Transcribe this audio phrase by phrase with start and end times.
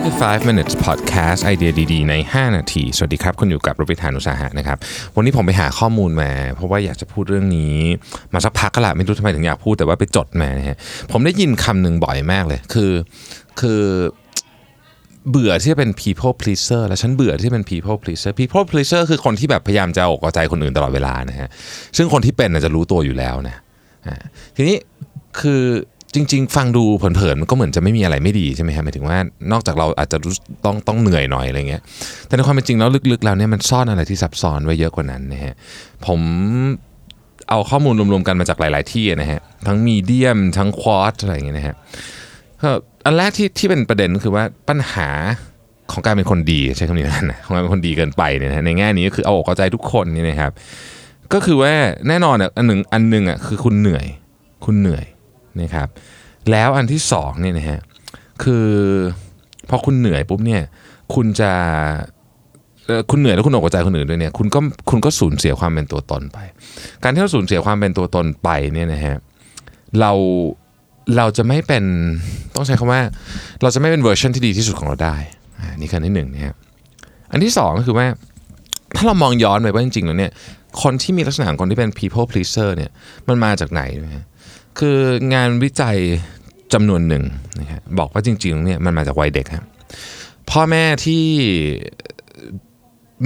[0.00, 4.78] นี่คือ 5 minutes podcast ไอเดียดีๆ ใน 5 นาที สวัสดีครับ คุณอยู่กับรบิธานอุสาหะนะครับ
[5.16, 7.76] วันนี้ผมไปหาข้อมูลมา เพราะว่าอยากจะพูดเรื่องนี้
[8.32, 10.76] มาสักพักก็ละไม่รู้ทำไมถึงอยากพูดแต่ว่าไปจดมานะฮะ
[11.12, 12.92] ผมได้ยินคำหนึ่งบ่อยมากเลย คือ
[13.60, 13.82] คือ
[15.30, 21.48] เบื่อที่จะเป็น people pleaser และฉันเบื่อที่เป็น people pleaser people pleaser คือคนที่แบบพยายามจะอกเอาใจคนอื่นตลอดเวลานะฮะ
[21.96, 23.56] ซึ่งคนที่เป็นจะรู้ตัวอยู่แล้วนะ
[24.56, 24.76] ทีนี้
[25.40, 25.62] คือ
[26.14, 29.18] จริง ๆ ฟังดูเผินๆมันก็เหมือนจะไม่มีอะไรไม่ดีใช่ไหมฮะหมายถึงว่า
[29.52, 31.82] นอกจากเราอาจจะรู้ต้องต้องเหนื่อยหน่อยอะไรเงี้ย
[32.26, 35.54] แต่ในความเป็นจริงแล้วลึกๆแล้วเนี่ยมันซ่อนอะไรที่ซับซ้อนไว้เยอะกว่านั้นนะฮะ
[36.06, 36.20] ผม
[37.48, 41.74] เอาข้อมูลรวมๆกันมาจากหลาย ๆ ที่นะฮะทั้งมีเดียมทั้งควอตอะไรเงี้ยนะฮะ
[42.62, 42.70] ก็
[43.04, 45.08] อันแรกที่ที่เป็นประเด็นก็คือว่าปัญหา
[45.92, 50.52] ของการเป็นคนดีใช้คำนี้นนะของการเป็นคนดีเกินไปเนี่ยนะในแง่นี้ก็คือเอาอกเอาใจทุกคนนี่นะครับ
[51.32, 51.72] ก็คือว่า
[52.08, 54.06] แน่นอนอะอันหนึ่งอันหนึ่งอะคือคุณเหนื่อย
[54.64, 55.04] คุณเหนื่อย
[55.60, 55.88] นะครับ
[56.50, 57.80] แล้วอันที่สองเนี่ยนะฮะ
[58.42, 58.66] คือ
[59.68, 60.62] พอคุณเหนื่อยปุ๊บเนี่ย
[61.14, 61.52] คุณจะ
[63.10, 66.38] คุณเหนื่อยแล้วคุณอกเอาใจคนอื่นด้วยเนี่ยคุณก็คุณก็สูญเสียความเป็นตัวตนไป
[67.02, 69.16] การที่เราสูญเสียความเป็นตัวตนไปเนี่ยนะฮะ
[70.00, 70.12] เรา
[71.16, 71.84] เราจะไม่เป็น
[72.56, 73.00] ต้องใช้คำว่า
[73.62, 75.16] เราจะไม่เป็นเวอร์ชันที่ดีที่สุดของเราได้
[75.58, 76.56] อ่านี่คืออันที่หนึ่งนะครับ
[77.32, 78.06] อันที่สองก็คือว่า
[78.96, 80.32] ถ้าเรามองย้อนไปว่าจริงๆแล้วเนี่ย
[80.82, 82.90] คนที่มีลักษณะของคนที่เป็น people pleaser เนี่ย
[83.28, 84.24] มันมาจากไหนนะฮะ
[84.78, 84.98] คือ
[85.34, 85.96] งานวิจัย
[86.72, 87.24] จำนวนหนึ่ง
[87.60, 89.64] นะครับบอกว่าจริงๆเนี่ยมันมาจากวัยเด็กครับ
[90.50, 91.24] พ่อแม่ที่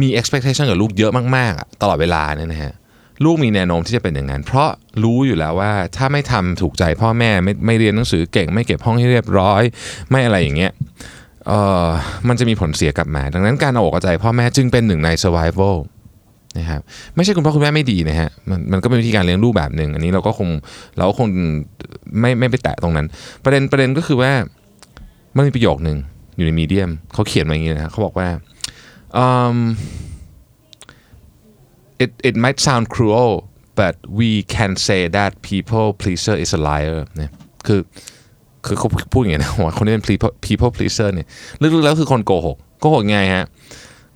[0.00, 2.72] มี expectation กับลูกเยอะมากๆ ตลอดเวลาเนี่ยนะฮะ
[3.24, 4.70] ลูกมีแนวโน้มที่จะเป็นอย่างนั้น เพราะ
[5.02, 9.62] รู้อยู่แล้วว่าถ้าไม่ทำถูกใจพ่อแม่ไม่ไม่เรียนหนังสือเก่ง ไม่เก็บห้องให้เรียบร้อย
[10.10, 10.72] ไม่อะไรอย่างเงี้ย
[11.46, 11.86] เอ่อ
[12.28, 15.74] มันจะมีผลเสียกลับมา ดังนั้นการเอาอกเอาใจพ่อแม่จึงเป็นหนึ่งใน survival
[16.58, 16.80] นะครับ
[17.16, 20.48] ไม่ใช่คุณพ่อคุณแม่ไม่ดีนะฮะมันมันก็เป็นวิธีการเลี้ยงลูกแบบหนึ่งอันนี้เราก็คง
[20.96, 21.28] เราก็คง
[22.20, 23.06] ไม่ไม่ไปแตะตรงนั้น
[23.44, 24.32] ประเด็นประเด็นก็คือว่า
[25.36, 25.98] มันมีประโยคหนึ่ง
[26.36, 28.28] อยู่ในมีเดียมเขาเขียนมาอย่างนี้นะฮะเขาบอกว่า
[29.24, 29.56] um,
[32.02, 33.32] it it might sound cruel
[33.80, 37.32] but we can say that people pleaser is a liar เนี่ย
[37.66, 37.80] คือ
[38.66, 41.26] คือเขาพูดอย่างนี้นะว่าคนที่เป็น people people pleaser เนี่ย
[41.60, 43.46] ลึกๆแล้วคือคนโกหกโกหกไงฮะ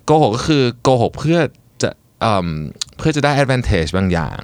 [0.05, 1.39] โกหกก็คือโกหกเพื่อ
[2.97, 4.39] เพื่อจะได้ advantage บางอย่าง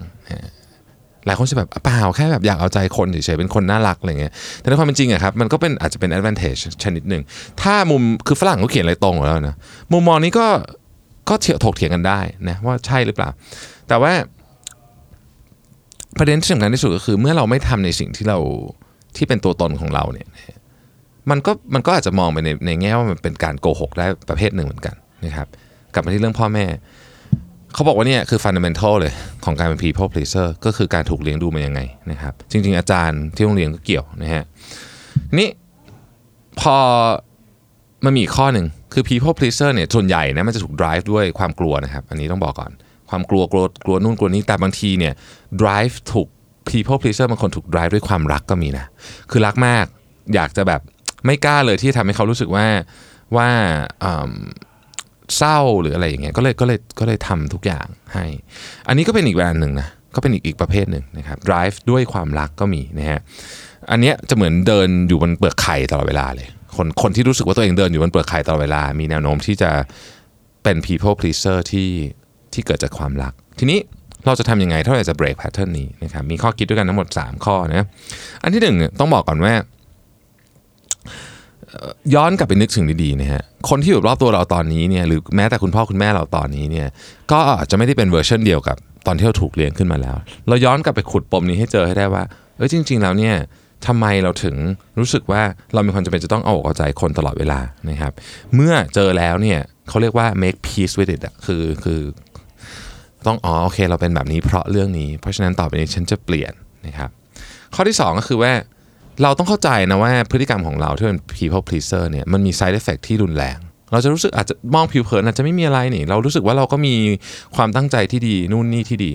[1.26, 7.22] หลายคนจะแบบเปล่าแค่แบบอยากเอาใจคนเฉยๆเป็นคนน่ารักอะไรเงี้ยแต่ในความเป็นจริงอะครับมันก็เป็นอาจจะเป็น advantage ชนิดหนึ่ง
[7.62, 9.56] ถ้ามุมคือฝรั่งเขาเขียนอะไรตรงแล้วนะ
[9.94, 10.48] มุมมองนี้ก็
[11.30, 12.20] ก็เถียงถกเถียงกันได้
[12.50, 13.30] นะว่าใช่หรือเปล่า
[13.88, 14.14] แต่ว่า
[16.18, 18.38] ประเด็นที่สำคัญที่สุดก็คือ เมื่อเราไม่ทำในสิ่งที่เรา
[19.16, 20.28] ที่เป็นตัวตนของเราเนี่ย
[21.30, 24.96] มันก็มันก็อาจจะมองไปในในแง่ว่ามันเป็นการโกหกได้ประเภทหนึ่งเหมือนกัน
[25.26, 25.48] นะครับ
[25.94, 26.66] กลับมาที่เรื่องพ่อแม่
[27.74, 29.14] เขาบอกว่าเนี่ยคือ fundamental เลย
[29.46, 34.44] ของการเป็น people pleaser ก็คือการถูกเลี้ยงดูมายังไงนะครับ จริง ๆ อาจารย์ที่โรงเรียนก็เกี่ยวนะฮะ
[35.38, 35.50] นี่
[36.60, 36.76] พอ
[38.06, 42.72] มันมีอีกข้อหนึ่งคือ people pleaser เนี่ยส่วนใหญ่นะมันจะถูก drive ด้วยความกลัวนะครับ อันนี้ต้องบอกก่อน
[43.10, 45.14] ความกลัวกลัวกลัวนู่นกลัวนี้แต่บางทีเนี่ย
[45.62, 46.28] drive ถูก
[46.70, 48.86] people pleaser บางคนถูก drive ด้วยความรักก็มีนะ
[49.32, 49.86] คือรักมาก
[50.36, 50.82] อยากจะแบบ
[51.26, 52.66] ไม่กล้าเลยที่ทำให้เขารู้สึกว่า
[53.36, 53.50] ว่า
[54.04, 54.34] อืม
[55.38, 58.26] เศร้าหรืออะไรอย่างเงี้ยก็เลยก็เลยก็เลยทำทุกอย่างให้
[58.88, 63.20] อันนี้ก็เป็นอีกแบบหนึ่งนะก็เป็นอีกอีกประเภทหนึ่งนะครับ drive ด้วยความรักก็มีนะฮะ
[63.92, 69.72] อันเนี้ยจะเหมือนเดินอยู่บนเปลือกไข่ตลอดเวลาเลยคนคนที่รู้สึกว่าตัวเองเดินอยู่บนเปลือกไข่ตลอดเวลา มีแนวโน้มที่จะ
[70.64, 71.90] เป็น people pleaser ที่
[72.54, 73.80] ที่เกิดจากความรัก ทีนี้
[74.26, 77.86] เราจะทำยังไงถ้าเราจะ break pattern นี้นะครับมีข้อคิดด้วยกันทั้งหมด 3 ข้อนะ
[78.44, 79.54] อันที่หนึ่งเนี่ยต้องบอกก่อนว่า
[82.16, 86.88] ย้อนกลับไปนึกถึงดีๆนะฮะคนที่อยู่รอบตัวเราตอนนี้เนี่ยหรือแม้แต่คุณพ่อคุณแม่เราตอนนี้เนี่ย
[87.32, 90.16] ก็อาจจะไม่ได้เป็นเวอร์ชันเดียวกับตอนที่เราถูกเลี้ยงขึ้นมาแล้ว
[90.48, 92.24] เราย้อนกลับไปขุดปมนี้ให้เจอให้ได้ว่า
[92.58, 93.36] เอ้ยจริง ๆ แล้วเนี่ย
[93.88, 94.56] ทำไมเราถึง
[95.00, 95.42] รู้สึกว่า
[95.74, 97.60] เรามีความจำเป็นจะต้องเอาอกเอาใจคนตลอดเวลา
[97.90, 98.12] นะครับ
[98.56, 99.60] เมื่อเจอแล้วเนี่ย
[99.90, 102.02] เขาเรียกว่า make peace with it อะคือคือ
[103.26, 106.54] ต้องอ๋อโอเค เราเป็นแบบนี้เพราะเรื่องนี้ เพราะฉะนั้นต่อไปนี้ฉันจะเปลี่ยน
[106.88, 107.10] นะครับ
[107.76, 108.52] ข้อที่ 2 ก็คือว่า
[109.22, 113.58] เราต้องเข้าใจนะว่าพฤติกรรมของเราที่เป็น people pleaser เนี่ยมันมี side effect ที่รุนแรง
[113.92, 116.96] เราจะรู้สึกอาจจะมองผิวเผินอาจจะไม่มีอะไรนี่ เรารู้สึกว่าเราก็มี
[117.56, 119.12] ความตั้งใจที่ดีนู่นนี่ที่ดี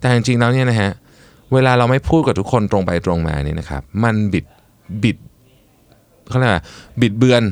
[0.00, 0.90] แต่จริงๆแล้วเนี่ยนะฮะ
[1.52, 4.44] เวลาเราไม่พูดกับทุกคนตรงไปตรงมาเนี่ยนะครับมันบิด
[5.02, 5.16] บิด
[6.28, 6.64] เขาเรียกว่า
[7.00, 7.42] บิดเบือน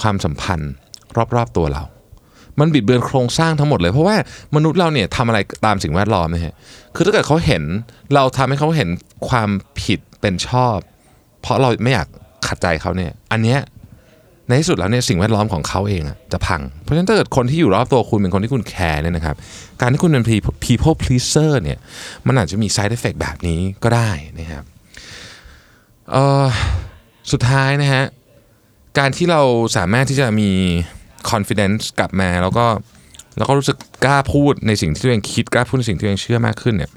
[0.00, 0.72] ความสัมพันธ์
[1.36, 1.82] รอบๆตัวเรา
[2.60, 4.16] มันบิดเบือนโครงสร้างทั้งหมดเลยเพราะว่า
[4.56, 6.54] มนุษย์เราเนี่ยทำอะไรตามสิ่งแวดล้อมนะฮะ
[6.94, 7.62] คือถ้าเกิดเขาเห็น
[8.14, 8.88] เราทำให้เขาเห็น
[9.28, 9.50] ความ
[9.82, 10.78] ผิดเป็นชอบ
[11.42, 12.06] เพราะเราไม่อยาก
[12.46, 13.60] ขัดใจเขาเนี่ย อันเนี้ย
[14.48, 19.36] ในที่สุดแล้วเนี่ยสิ่งแวดล้อมของเขาเองอะจะพัง เพราะฉะนั้นถ้าเกิดคนที่อยู่รอบตัวคุณเป็นคนที่คุณแคร์เนี่ยนะครับ
[19.80, 20.24] การที่คุณเป็น
[20.64, 21.78] people pleaser เนี่ย
[22.26, 24.64] มันอาจจะมี side effect แบบนี้ก็ได้นะครับ
[27.32, 28.04] สุดท้ายนะฮะ
[28.98, 29.42] การที่เรา
[29.76, 30.50] สามารถที่จะมี
[31.30, 32.66] confidence กลับมาแล้วก็
[33.38, 36.90] แล้วก็รู้สึกกล้าพูดในสิ่งที่ตัวเองคิดกล้าพูดในสิ่งที่ตัวเองเชื่อมากขึ้นเนี่ย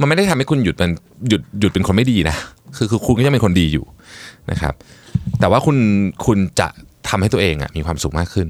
[0.00, 0.90] มันไม่ได้ทำให้คุณหยุดเป็น
[1.28, 2.36] หยุดหยุดเป็นคนไม่ดีนะ
[2.76, 3.84] คือคือคุณก็ยังเป็นคนดีอยู่
[4.50, 4.74] นะครับ
[5.40, 5.76] แต่ว่าคุณ
[6.26, 6.68] คุณจะ
[7.08, 8.48] ทำให้ตัวเองอะมีความสุขมากขึ้น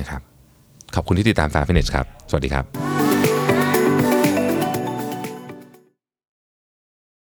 [0.00, 0.20] นะครับ
[0.94, 2.87] ขอบคุณที่ติดตาม f a ฟิ n น s ครับ สวัสดีครับ